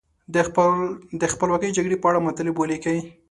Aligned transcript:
د 1.21 1.23
خپلواکۍ 1.33 1.69
جګړې 1.77 1.97
په 1.99 2.07
اړه 2.09 2.25
مطلب 2.27 2.53
ولیکئ. 2.57 2.97